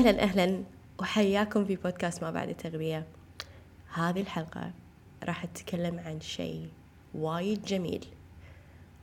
[0.00, 0.62] أهلا أهلا
[1.00, 3.06] وحياكم في بودكاست ما بعد التغذية
[3.94, 4.70] هذه الحلقة
[5.24, 6.68] راح أتكلم عن شيء
[7.14, 8.06] وايد جميل.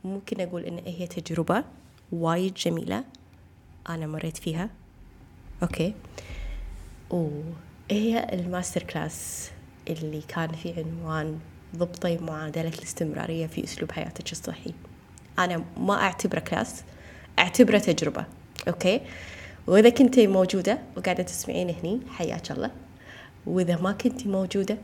[0.04, 1.64] ممكن أقول إن هي تجربة
[2.12, 3.04] وايد جميلة.
[3.88, 4.70] أنا مريت فيها.
[5.62, 5.94] okay.
[7.10, 9.50] وهي ال master class
[9.88, 11.38] اللي كان في عنوان
[11.76, 14.74] ضبطي معادلة الاستمرارية في أسلوب حياتك الصحي.
[15.38, 16.84] أنا ما أعتبره class
[17.38, 18.24] أعتبره تجربة.
[18.68, 19.00] okay.
[19.68, 22.70] وإذا كنتي موجودة وقاعدة تسمعين هني حياك الله.
[23.46, 24.78] وإذا ما كنتي موجودة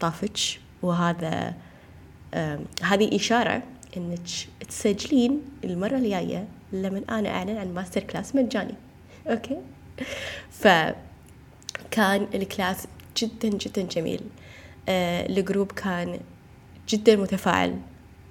[0.00, 1.54] طافج وهذا
[2.82, 3.62] هذه إشارة
[3.96, 4.20] إنك
[4.68, 8.74] تسجلين المرة الجاية لما أنا أعلن عن master class مجاني.
[9.26, 9.58] okay؟
[10.50, 14.20] فكان ال class جدا جدا جميل.
[14.88, 16.20] آه ال group كان
[16.88, 17.78] جدا متفاعل.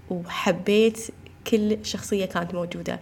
[0.09, 0.99] وحبيت
[1.47, 2.99] كل شخصية كانت موجودة.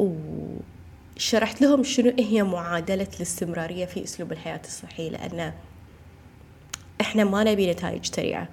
[0.00, 5.52] وشرحت لهم شنو هي معادلة الاستمرارية في أسلوب الحياة الصحي لأن
[7.00, 8.48] إحنا ما نبي نتائج سريعة.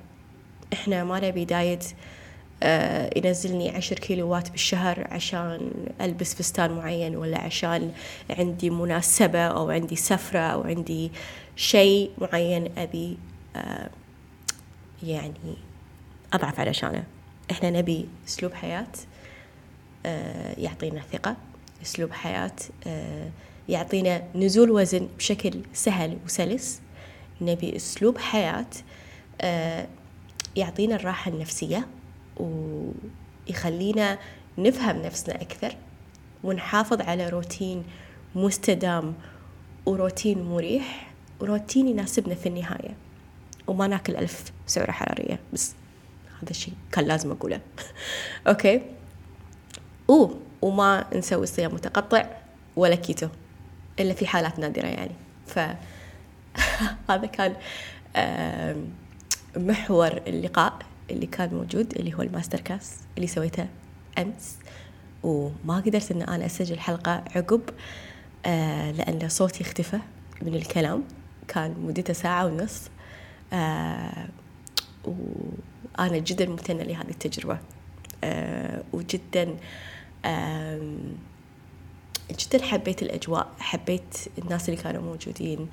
[0.73, 1.85] إحنا ما نبي دايت
[2.63, 7.91] آه ينزلني عشر كيلوات بالشهر عشان ألبس فستان معين ولا عشان
[8.29, 11.11] عندي مناسبة أو عندي سفرة أو عندي
[11.55, 13.17] شيء معين أبي
[13.55, 13.89] آه
[15.03, 15.33] يعني
[16.33, 17.03] أضعف علشانه.
[17.51, 18.87] إحنا نبي أسلوب حياة
[20.57, 21.35] يعطينا ثقة
[21.81, 22.55] أسلوب حياة
[22.87, 23.29] آه
[23.69, 26.81] يعطينا نزول وزن بشكل سهل وسلس.
[27.41, 28.65] نبي أسلوب حياة
[29.41, 29.87] آه
[30.55, 31.87] يعطينا الراحة النفسية
[32.37, 34.19] ويخلينا
[34.57, 35.75] نفهم نفسنا أكثر
[36.43, 37.83] ونحافظ على روتين
[38.35, 39.13] مستدام
[39.85, 42.95] وروتين مريح وروتين يناسبنا في النهاية.
[43.67, 45.73] وما ناكل ألف سعرة حرارية بس
[46.41, 47.61] هذا الشيء كان لازم أقوله.
[48.47, 48.81] okay؟
[50.09, 52.25] أوه وما نسوي صيام متقطع
[52.75, 53.27] ولا كيتو
[53.99, 55.15] إلا في حالات نادرة يعني.
[55.47, 57.55] فهذا كان
[59.57, 60.79] محور اللقاء
[61.09, 63.67] اللي كان موجود اللي هو ال master class اللي سويته
[64.17, 64.57] أمس.
[65.23, 67.61] وما قدرت أن أنا أسجل حلقة عقب
[68.45, 69.99] آه لأن صوتي اختفى
[70.41, 71.03] من الكلام.
[71.47, 72.81] كان مدته ساعة ونص.
[73.53, 74.27] آه
[75.05, 77.59] وأنا جدا ممتنة لهذه التجربة.
[78.23, 79.57] آه وجدا
[82.31, 85.67] جدا حبيت الأجواء حبيت الناس اللي كانوا موجودين.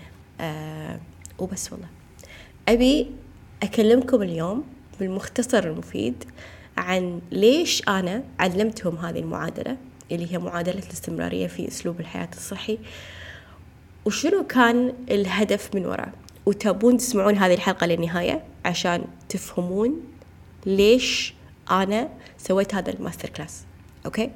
[1.38, 1.88] وبس والله.
[2.68, 3.10] أبي
[3.62, 4.64] أكلمكم اليوم
[5.00, 6.24] بالمختصر المفيد
[6.76, 9.76] عن ليش أنا علمتهم هذه المعادلة
[10.12, 12.78] اللي هي معادلة الاستمرارية في أسلوب الحياة الصحي
[14.04, 16.12] وشنو كان الهدف من وراء؟
[16.46, 20.00] وتبون تسمعون هذه الحلقة للنهاية عشان تفهمون
[20.66, 21.34] ليش
[21.70, 23.64] أنا سويت هذا ال master class.
[24.06, 24.30] okay؟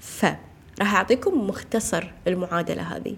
[0.00, 3.16] فراح أعطيكم مختصر المعادلة هذه.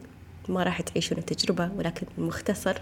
[0.49, 2.77] ما راح تعيشون التجربة ولكن مختصر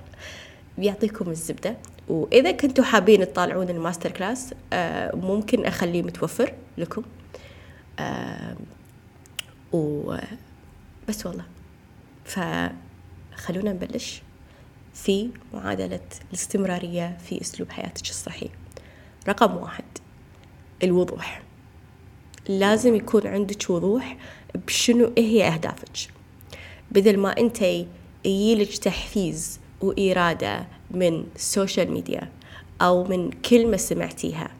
[0.79, 1.77] بيعطيكم الزبدة.
[2.09, 7.03] وإذا كنتوا حابين تطالعون ال master class آه ممكن أخليه متوفر لكم.
[7.99, 8.57] آه
[9.73, 11.45] وبس والله.
[12.25, 14.23] فخلونا نبلش
[14.95, 18.51] في معادلة الاستمرارية في أسلوب حياتك الصحي
[19.29, 19.85] رقم واحد
[20.83, 21.43] الوضوح.
[22.49, 24.17] لازم يكون عندك وضوح
[24.67, 26.11] بشنو هي أهدافك.
[26.91, 27.63] بدل ما أنت
[28.25, 32.29] يجيلك تحفيز وإرادة من ال social media
[32.81, 34.51] أو من كلمة سمعتيها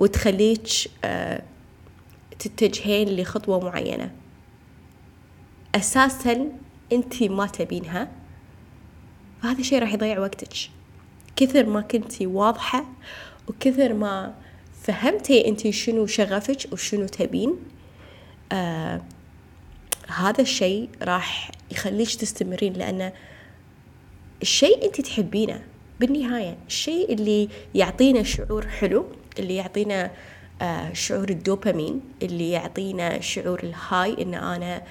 [0.00, 0.68] وتخليك
[1.04, 1.42] آه،
[2.38, 4.10] تتجهين لخطوة معينة.
[5.74, 6.48] أساسا
[6.92, 8.08] أنت ما تبينها
[9.42, 10.54] فهذا الشيء راح يضيع وقتك.
[11.36, 12.84] كثر ما كنتي واضحة
[13.48, 14.34] وكثر ما
[14.84, 17.56] فهمتي أنت شنو شغفك وشنو تبين؟
[18.52, 19.00] آه
[20.08, 23.12] هذا الشيء راح يخليك تستمرين لأنه
[24.42, 25.62] الشيء أنت تحبينه
[26.00, 26.56] بالنهاية.
[26.66, 29.06] الشيء اللي يعطينا شعور حلو
[29.38, 30.10] اللي يعطينا
[30.62, 34.82] آه شعور الدوبامين اللي يعطينا شعور الهاي إن أنا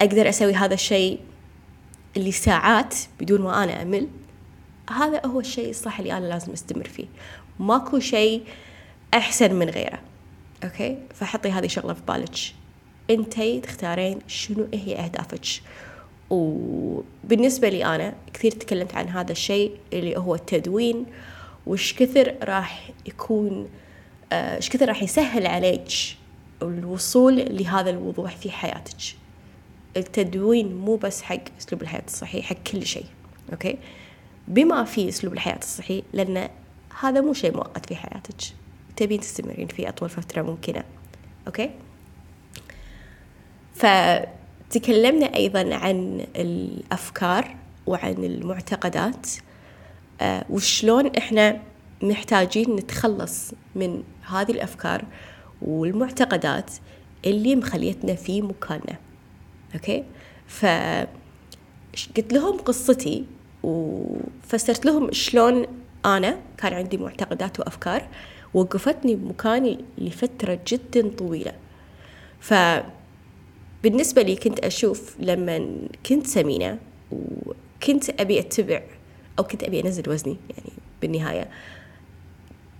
[0.00, 1.20] أقدر أسوي هذا الشيء
[2.16, 4.08] اللي ساعات بدون ما أنا أمل.
[4.90, 7.06] هذا هو الشيء الصح اللي أنا لازم أستمر فيه.
[7.58, 8.42] ماكو شيء
[9.14, 9.98] أحسن من غيره.
[10.64, 12.38] أوكي؟ فحطي هذه شغلة في بالك.
[13.10, 15.62] أنتي تختارين شنو هي أهدافك.
[16.30, 21.06] وبالنسبة لي أنا كثير تكلمت عن هذا الشيء اللي هو التدوين.
[21.66, 23.68] وش كثر راح يكون
[24.32, 25.88] آه، إيش كثر راح يسهل عليك
[26.62, 28.96] الوصول لهذا الوضوح في حياتك.
[29.96, 33.06] التدوين مو بس حق أسلوب الحياة الصحي حق كل شيء.
[33.52, 33.78] okay؟
[34.48, 36.48] بما في أسلوب الحياة الصحي لأن
[37.00, 38.63] هذا مو شيء مؤقت في حياتك.
[38.96, 40.84] تبين تستمرين فيه أطول فترة ممكنة.
[41.46, 41.70] okay؟
[43.74, 47.56] فتكلمنا أيضا عن الأفكار
[47.86, 49.26] وعن المعتقدات
[50.20, 51.60] آه، وشلون إحنا
[52.02, 55.04] محتاجين نتخلص من هذه الأفكار
[55.62, 56.70] والمعتقدات
[57.26, 58.96] اللي مخليتنا في مكاننا.
[59.74, 60.04] أوكي؟
[60.46, 60.66] ف
[62.16, 63.24] قلت لهم قصتي
[63.62, 65.66] وفسرت لهم شلون
[66.06, 68.08] أنا كان عندي معتقدات وأفكار
[68.54, 71.52] وقفتني بمكاني لفترة جدا طويلة.
[72.40, 75.68] فبالنسبة لي كنت أشوف لما
[76.06, 76.78] كنت سمينة
[77.12, 78.82] وكنت أبي أتبع
[79.38, 80.72] أو كنت أبي أنزل وزني يعني
[81.02, 81.48] بالنهاية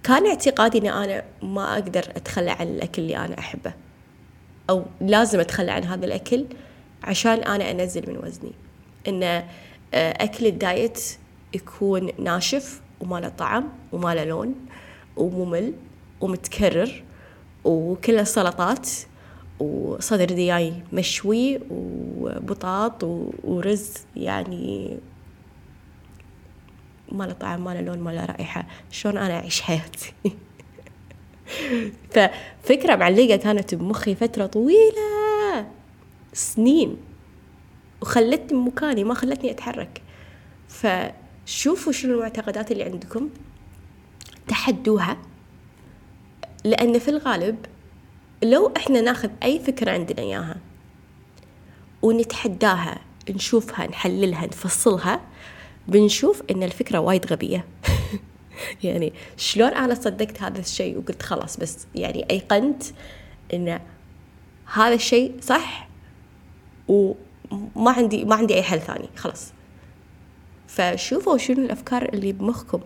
[0.02, 3.74] كان اعتقادي أن أنا ما أقدر أتخلى عن الأكل اللي أنا أحبه
[4.70, 6.46] أو لازم أتخلى عن هذا الأكل
[7.02, 8.52] عشان أنا أنزل من وزني.
[9.08, 9.44] إن آه،
[9.94, 11.00] أكل الدايت
[11.54, 14.54] يكون ناشف وما له طعم وما له لون.
[15.16, 15.72] وممل
[16.20, 17.02] ومتكرر
[17.64, 18.88] وكله سلطات
[19.58, 23.04] وصدر دياي مشوي وبطاط
[23.44, 24.98] ورز يعني
[27.12, 30.12] ما له طعم ما له لون ما له رائحة شلون أنا أعيش حياتي؟
[32.14, 35.66] ففكرة معلقة كانت بمخي فترة طويلة
[36.32, 36.96] سنين
[38.02, 40.02] وخلتني بمكاني ما خلتني أتحرك.
[40.68, 43.30] فشوفوا شنو المعتقدات اللي عندكم.
[44.48, 45.16] تحدوها.
[46.64, 47.66] لأن في الغالب
[48.42, 50.56] لو إحنا ناخذ أي فكرة عندنا إياها
[52.02, 53.00] ونتحداها
[53.30, 55.20] نشوفها نحللها نفصلها
[55.88, 57.64] بنشوف إن الفكرة وايد غبية.
[58.84, 62.82] يعني شلون أنا صدقت هذا الشيء وقلت خلاص بس يعني أيقنت
[63.54, 63.80] إن
[64.72, 65.88] هذا الشيء صح
[66.88, 69.08] وما عندي ما عندي أي حل ثاني.
[69.16, 69.52] خلاص.
[70.68, 72.80] فشوفوا شنو الأفكار اللي بمخكم.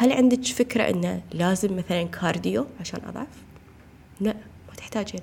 [0.00, 3.26] هل عندك فكرة إنه لازم مثلا كارديو عشان أضعف؟
[4.20, 4.34] لا
[4.68, 5.20] ما تحتاجين.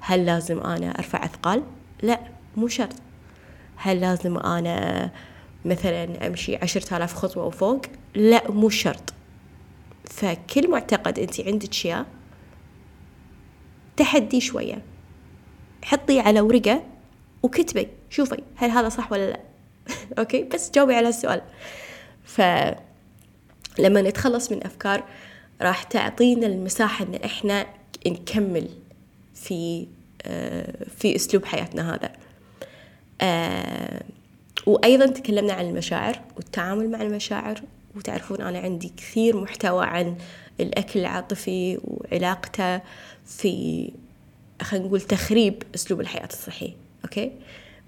[0.00, 1.62] هل لازم أنا أرفع أثقال؟
[2.02, 2.20] لا
[2.56, 2.96] مو شرط.
[3.76, 5.10] هل لازم أنا
[5.64, 7.82] مثلا أمشي عشرة آلاف خطوة وفوق؟
[8.14, 9.14] لا مو شرط.
[10.04, 12.06] فكل معتقد أنت عندك إياه
[13.96, 14.82] تحدي شوية.
[15.84, 16.82] حطي على ورقة
[17.42, 19.40] وكتبي شوفي هل هذا صح ولا لا.
[20.18, 21.42] أوكي؟ بس جاوبي على السؤال.
[22.24, 22.40] ف
[23.78, 25.04] لما نتخلص من أفكار
[25.62, 27.66] راح تعطينا المساحة إن إحنا
[28.06, 28.68] نكمل
[29.34, 29.86] في
[30.22, 32.12] آه، في أسلوب حياتنا هذا.
[33.20, 34.02] آه،
[34.66, 37.60] وأيضا تكلمنا عن المشاعر والتعامل مع المشاعر
[37.96, 40.16] وتعرفون أنا عندي كثير محتوى عن
[40.60, 42.80] الأكل العاطفي وعلاقته
[43.26, 43.90] في
[44.62, 47.32] خلينا نقول تخريب أسلوب الحياة الصحي أوكي؟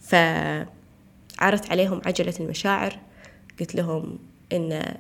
[0.01, 2.99] فعرضت عليهم عجلة المشاعر
[3.61, 4.19] قلت لهم
[4.53, 4.97] إن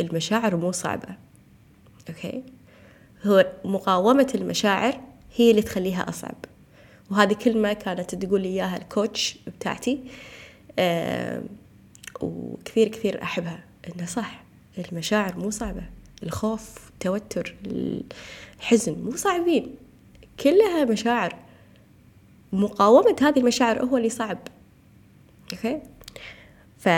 [0.00, 1.08] المشاعر مو صعبة.
[2.08, 2.42] أوكي؟
[3.26, 5.00] هو مقاومة المشاعر
[5.36, 6.36] هي اللي تخليها أصعب.
[7.10, 10.00] وهذه كلمة كانت تقول لي إياها الكوتش بتاعتي.
[10.78, 11.42] آه
[12.20, 13.64] وكثير كثير أحبها.
[13.88, 14.44] إنه صح
[14.78, 15.82] المشاعر مو صعبة.
[16.22, 17.54] الخوف التوتر
[18.60, 19.74] الحزن مو صعبين.
[20.40, 21.36] كلها مشاعر.
[22.52, 24.38] مقاومة هذه المشاعر هو اللي صعب.
[25.52, 25.80] okay؟
[26.78, 26.88] ف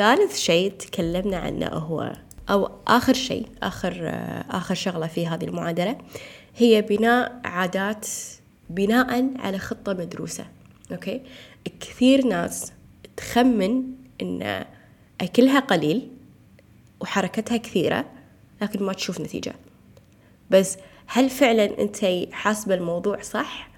[0.00, 2.12] ثالث شيء تكلمنا عنه هو
[2.50, 4.10] أو آخر شيء آخر
[4.50, 5.98] آخر شغلة في هذه المعادلة
[6.56, 8.06] هي بناء عادات
[8.70, 10.46] بناء على خطة مدروسة
[10.92, 11.20] okay؟
[11.80, 12.72] كثير ناس
[13.16, 13.82] تخمن
[14.22, 14.64] إن
[15.20, 16.08] أكلها قليل
[17.00, 18.04] وحركتها كثيرة
[18.62, 19.54] لكن ما تشوف نتيجة.
[20.50, 20.76] بس
[21.06, 21.98] هل فعلا أنت
[22.32, 23.69] حاسبة الموضوع صح؟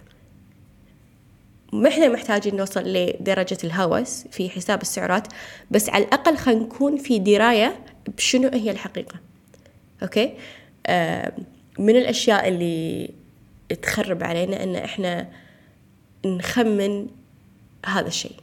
[1.74, 5.28] إحنا محتاجين نوصل لدرجة الهوس في حساب السعرات
[5.70, 7.84] بس على الأقل خلينا نكون في دراية
[8.16, 9.14] بشنو هي الحقيقة.
[10.02, 10.34] أوكي؟
[10.86, 11.32] آه
[11.78, 13.10] من الأشياء اللي
[13.82, 15.28] تخرب علينا أن إحنا
[16.26, 17.06] نخمن
[17.86, 18.36] هذا الشيء.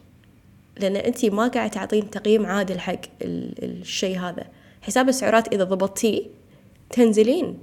[0.80, 4.48] لأن أنت ما قاعد تعطين تقييم عادل حق الشيء هذا.
[4.82, 6.24] حساب السعرات إذا ضبطتيه
[6.90, 7.58] تنزلين.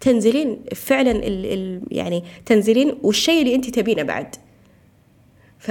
[0.00, 4.36] تنزلين فعلا ال ال يعني تنزلين والشيء اللي انت تبينه بعد.
[5.58, 5.70] ف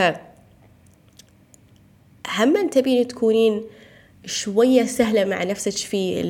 [2.28, 3.64] هم تبين تكونين
[4.26, 6.22] شوية سهلة مع نفسك في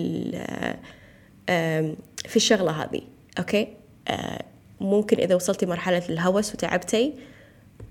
[2.28, 3.02] في الشغلة هذه
[3.40, 3.68] okay؟
[4.08, 4.44] آه،
[4.82, 7.14] ممكن إذا وصلتي مرحلة الهوس وتعبتي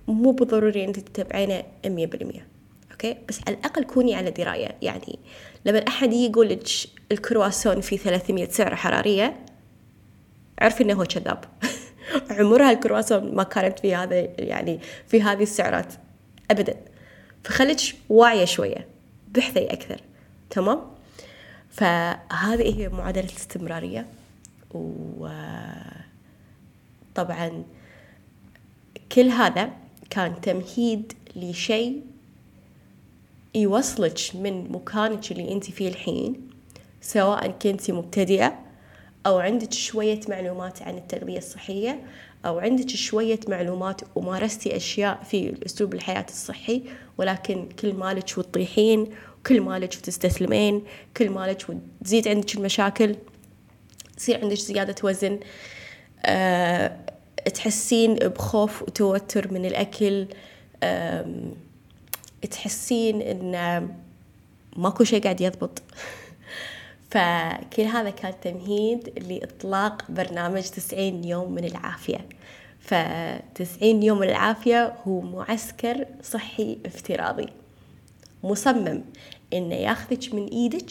[0.08, 2.46] مو بالضروري أنت تتبعينه مية بالمية
[2.92, 5.18] okay؟ بس على الأقل كوني على دراية يعني
[5.64, 6.68] لما أحد يقول لك
[7.12, 9.36] الكرواسون في 300 سعرة حرارية
[10.58, 11.44] عرفي إنه هو كذاب.
[12.30, 15.92] عمرها الكرواسون ما كانت في هذا يعني في هذه السعرات
[16.50, 16.76] ابدا.
[17.44, 18.86] فخليك واعية شوية
[19.34, 20.00] بحثي أكثر.
[20.50, 20.80] تمام؟
[21.70, 24.06] فهذه هي معادلة الاستمرارية.
[27.14, 27.64] وطبعا
[29.12, 29.70] كل هذا
[30.10, 32.02] كان تمهيد لشيء
[33.54, 36.50] يوصلك من مكانك اللي أنت فيه الحين
[37.00, 38.65] سواء كنتي مبتدئة
[39.26, 42.00] أو عندك شوية معلومات عن التغذية الصحية
[42.46, 46.82] أو عندك شوية معلومات ومارستي أشياء في أسلوب الحياة الصحي
[47.18, 49.10] ولكن كل مالك وتطيحين
[49.46, 50.82] كل مالك وتستسلمين
[51.16, 51.66] كل مالك
[52.00, 53.16] وتزيد عندك المشاكل
[54.18, 55.40] يصير عندك زيادة وزن
[56.24, 56.96] أه
[57.54, 60.26] تحسين بخوف وتوتر من الأكل
[60.82, 61.26] أه
[62.50, 63.88] تحسين إن
[64.76, 65.82] ماكو شيء قاعد يضبط.
[67.10, 72.28] فكل هذا كان تمهيد لإطلاق برنامج تسعين يوم من العافية.
[72.80, 77.48] فتسعين يوم من العافية هو معسكر صحي افتراضي.
[78.44, 79.02] مصمم
[79.52, 80.90] إنه ياخذك من إيدك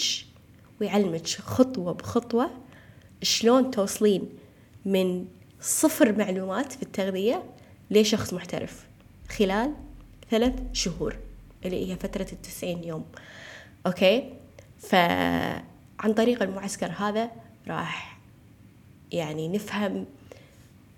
[0.81, 2.49] ويعلمك خطوة بخطوة
[3.21, 4.29] شلون توصلين
[4.85, 5.25] من
[5.61, 7.43] صفر معلومات في التغذية
[7.91, 8.85] لشخص محترف
[9.29, 9.73] خلال
[10.31, 11.15] ثلاث شهور
[11.65, 13.05] اللي هي فترة التسعين يوم.
[13.85, 14.33] okay؟
[15.99, 17.31] فعن طريق المعسكر هذا
[17.67, 18.17] راح
[19.11, 20.05] يعني نفهم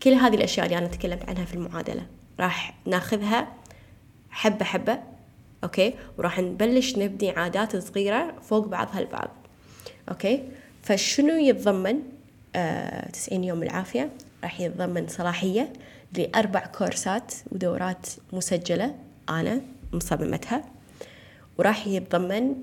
[0.04, 2.06] كل هذه الأشياء اللي أنا تكلمت عنها في المعادلة.
[2.40, 3.48] راح ناخذها
[4.30, 5.00] حبة حبة
[5.64, 9.30] okay؟ وراح نبلش نبني عادات صغيرة فوق بعضها البعض
[10.10, 10.44] okay؟
[10.84, 12.00] فشنو يتضمن؟
[12.56, 14.10] آه تسعين يوم العافية.
[14.44, 15.74] راح يتضمن صلاحية
[16.18, 18.96] لأربع كورسات ودورات مسجلة
[19.30, 19.62] أنا
[19.94, 20.64] مصممتها.
[21.58, 22.56] وراح يتضمن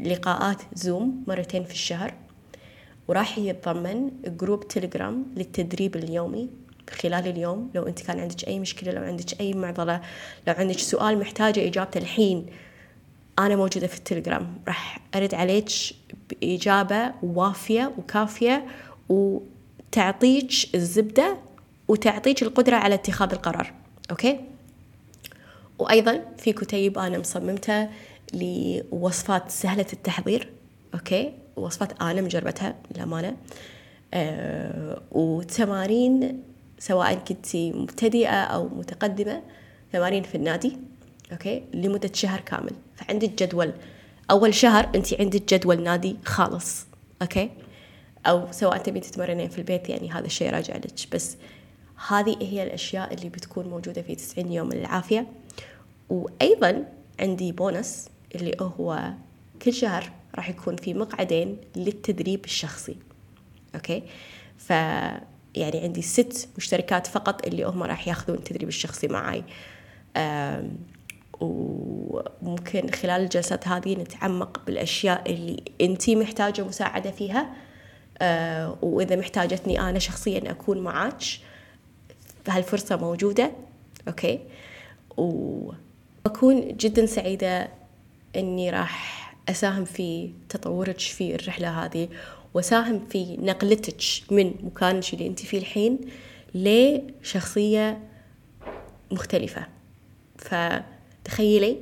[0.00, 2.14] لقاءات زوم مرتين في الشهر.
[3.08, 6.48] وراح يتضمن group تليجرام للتدريب اليومي
[6.90, 7.70] خلال اليوم.
[7.74, 10.00] لو أنت كان عندك أي مشكلة لو عندك أي معضلة
[10.48, 12.46] لو عندك سؤال محتاجة اجابته الحين
[13.38, 15.70] أنا موجودة في التليجرام راح أرد عليك
[16.30, 18.66] بإجابة وافية وكافية
[19.08, 21.36] وتعطيك الزبدة
[21.88, 23.72] وتعطيك القدرة على اتخاذ القرار.
[24.10, 24.40] okay؟
[25.78, 27.88] وأيضا في كتيب أنا مصممته
[28.34, 30.52] لوصفات سهلة التحضير
[30.94, 33.36] okay؟ وصفات أنا مجربتها للأمانة.
[34.14, 36.42] أه وتمارين
[36.78, 39.42] سواء كنتي مبتدئة أو متقدمة
[39.92, 40.76] تمارين في النادي
[41.32, 42.72] okay؟ لمدة شهر كامل.
[42.96, 43.72] فعندك جدول
[44.30, 46.86] أول شهر أنت عندك جدول نادي خالص
[47.22, 47.50] okay؟
[48.26, 50.92] أو سواء تبي تتمرنين في البيت يعني هذا الشيء راجع لك.
[51.12, 51.36] بس
[52.08, 55.26] هذه هي الأشياء اللي بتكون موجودة في 90 يوم العافية.
[56.08, 56.84] وأيضا
[57.20, 58.08] عندي بونس.
[58.34, 59.12] اللي هو
[59.62, 62.96] كل شهر راح يكون في مقعدين للتدريب الشخصي.
[63.74, 64.02] okay؟
[64.56, 64.70] ف
[65.54, 69.44] يعني عندي ست مشتركات فقط اللي هم راح ياخذون التدريب الشخصي معي
[71.40, 77.54] وممكن خلال الجلسات هذه نتعمق بالأشياء اللي أنتي محتاجة مساعدة فيها.
[78.22, 81.22] أه وإذا محتاجتني أنا شخصيا أكون معاك
[82.44, 83.52] فهالفرصة موجودة.
[84.08, 84.40] أوكي؟
[85.16, 87.68] وأكون جدا سعيدة
[88.36, 89.18] أني راح
[89.48, 92.08] أساهم في تطورك في الرحلة هذه
[92.54, 95.98] وساهم في نقلتك من مكانك اللي أنت فيه الحين
[96.54, 98.08] لشخصية
[99.10, 99.66] مختلفة.
[100.38, 101.76] فتخيلي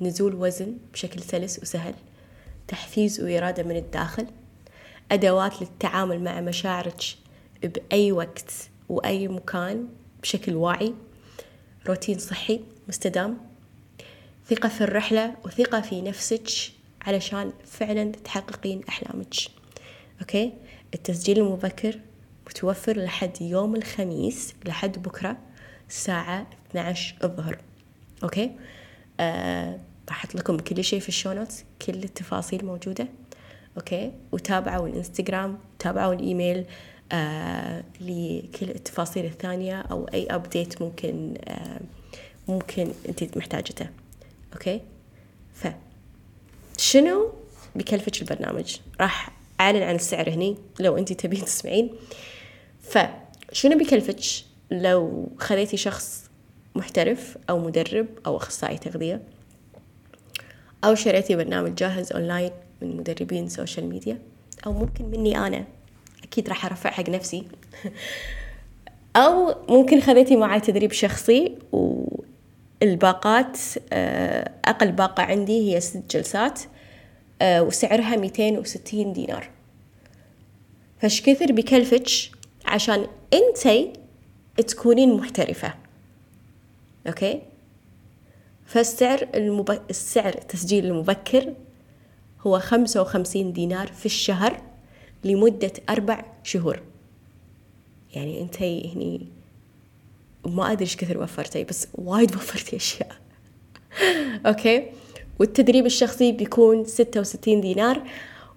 [0.00, 1.94] نزول وزن بشكل سلس وسهل
[2.68, 4.26] تحفيز وإرادة من الداخل
[5.12, 7.02] أدوات للتعامل مع مشاعرك
[7.62, 8.52] بأي وقت
[8.88, 9.88] وأي مكان
[10.22, 10.94] بشكل واعي
[11.88, 13.47] روتين صحي مستدام
[14.50, 16.48] ثقة في الرحلة وثقة في نفسك
[17.02, 19.34] علشان فعلا تحققين أحلامك.
[20.20, 20.52] okay؟
[20.94, 22.00] التسجيل المبكر
[22.46, 25.36] متوفر لحد يوم الخميس لحد بكرة
[25.88, 27.58] الساعة 12 الظهر.
[28.22, 28.50] okay؟
[29.20, 29.78] آه
[30.10, 33.08] أحط لكم كل شيء في ال show notes كل التفاصيل موجودة.
[33.76, 36.64] okay؟ وتابعوا الإنستغرام تابعوا الإيميل
[37.12, 41.80] آه لكل التفاصيل الثانية أو أي update ممكن آه
[42.48, 43.86] ممكن أنت محتاجته.
[44.52, 44.80] okay؟
[45.54, 45.66] ف
[46.76, 47.32] شنو
[47.74, 51.90] بكلفك البرنامج؟ راح أعلن عن السعر هني لو أنت تبين تسمعين.
[52.80, 54.20] فشنو بكلفك
[54.70, 56.30] لو خذيتي شخص
[56.74, 59.22] محترف أو مدرب أو أخصائي تغذية؟
[60.84, 62.50] أو شريتي برنامج جاهز أونلاين
[62.82, 64.18] من مدربين social media؟
[64.66, 65.64] أو ممكن مني أنا
[66.22, 67.44] أكيد راح أرفع حق نفسي.
[69.16, 72.17] أو ممكن خذيتي معي تدريب شخصي والباقات
[73.92, 76.60] آه، أقل باقة عندي هي ست جلسات
[77.42, 79.50] آه، وسعرها ميتين وستين دينار.
[80.98, 82.06] فش كثر بكلفك
[82.66, 83.92] عشان انتي
[84.56, 85.74] تكونين محترفة.
[87.06, 87.42] أوكي؟
[88.66, 89.80] فالسعر المب...
[89.90, 91.54] السعر التسجيل المبكر
[92.40, 94.62] هو خمسة وخمسين دينار في الشهر
[95.24, 96.82] لمدة أربع شهور.
[98.14, 99.37] يعني انتي هني
[100.48, 103.12] ما أدري إيش كثر وفرتي بس وايد وفرتي أشياء.
[104.46, 104.86] أوكي؟
[105.38, 108.02] والتدريب الشخصي بيكون ستة وستين دينار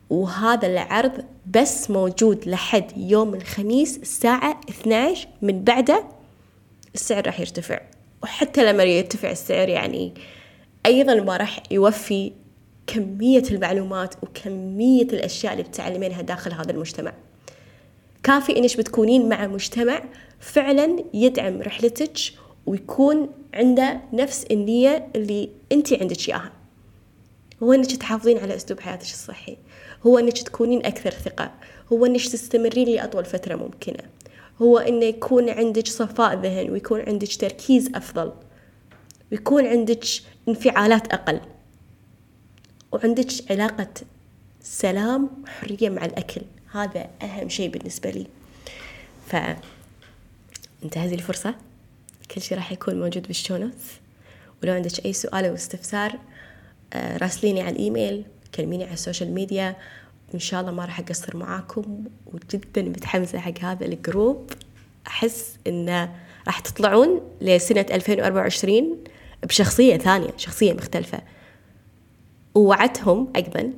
[0.10, 6.04] وهذا العرض بس موجود لحد يوم الخميس الساعة 12 من بعده
[6.96, 7.82] السعر راح يرتفع.
[8.24, 10.14] وحتى لما يرتفع السعر يعني
[10.86, 12.32] أيضا ما راح يوفي
[12.88, 17.14] كمية المعلومات وكمية الأشياء اللي بتتعلمينها داخل هذا المجتمع.
[18.24, 20.04] كافي إنش بتكونين مع مجتمع
[20.40, 22.18] فعلا يدعم رحلتك
[22.66, 26.52] ويكون عنده نفس النية اللي أنت عندك إياها.
[27.64, 29.58] هو إنك تحافظين على أسلوب حياتك الصحي.
[30.06, 31.52] هو إنك تكونين أكثر ثقة.
[31.94, 34.10] هو إنك تستمرين لأطول فترة ممكنة.
[34.62, 38.32] هو إنه يكون عندك صفاء ذهن ويكون عندك تركيز أفضل.
[39.32, 40.06] ويكون عندك
[40.48, 41.40] انفعالات أقل.
[42.92, 43.94] وعندك علاقة
[44.62, 46.42] سلام وحرية مع الأكل.
[46.74, 48.28] هذا أهم شيء بالنسبة لي.
[49.28, 49.36] ف
[50.84, 51.56] انتهزي الفرصة.
[52.32, 53.98] كل شيء راح يكون موجود بال show notes
[54.64, 56.20] ولو عندك أي سؤال أو استفسار
[56.94, 58.24] آه، راسليني على الإيميل
[58.56, 59.76] كلميني على ال social media
[60.34, 62.04] إن شاء الله ما راح أقصر معاكم.
[62.26, 64.52] وجدا متحمسة حق هذا ال group.
[65.08, 66.16] أحس إنه
[66.48, 68.98] راح تطلعون لسنة 2024
[69.44, 71.22] بشخصية ثانية شخصية مختلفة.
[72.56, 73.74] ووعدتهم أيضا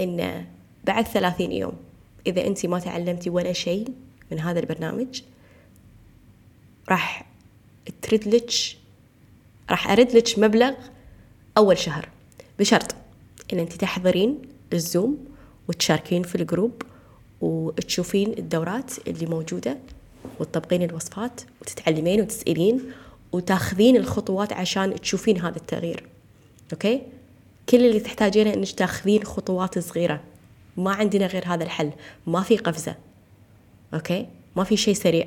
[0.00, 0.44] إن
[0.84, 1.83] بعد ثلاثين يوم
[2.26, 3.88] إذا أنت ما تعلمتي ولا شيء
[4.32, 5.22] من هذا البرنامج
[6.88, 7.26] راح
[8.02, 8.50] ترد لك
[9.70, 10.72] راح أرد لك مبلغ
[11.58, 12.08] أول شهر.
[12.58, 12.94] بشرط
[13.52, 15.24] إن أنت تحضرين الزوم
[15.68, 16.82] وتشاركين في ال group
[17.40, 19.78] وتشوفين الدورات اللي موجودة
[20.40, 22.80] وتطبقين الوصفات وتتعلمين وتسألين
[23.32, 26.04] وتاخذين الخطوات عشان تشوفين هذا التغيير.
[26.72, 27.02] okay؟
[27.68, 30.20] كل اللي تحتاجينه إنك تاخذين خطوات صغيرة.
[30.76, 31.92] ما عندنا غير هذا الحل.
[32.26, 32.94] ما في قفزة.
[33.94, 35.26] okay؟ ما في شيء سريع.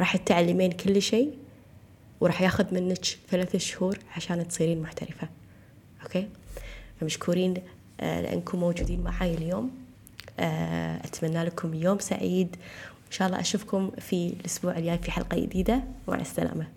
[0.00, 1.34] راح تتعلمين كل شيء
[2.20, 5.28] وراح ياخذ منك ثلاث شهور عشان تصيرين محترفة.
[6.02, 6.28] أوكي؟
[7.00, 7.54] فمشكورين
[8.00, 9.70] آه، لأنكم موجودين معي اليوم.
[10.40, 12.56] آه، أتمنى لكم يوم سعيد.
[13.04, 15.82] وان شاء الله أشوفكم في الأسبوع الجاي في حلقة جديدة.
[16.08, 16.75] مع السلامة.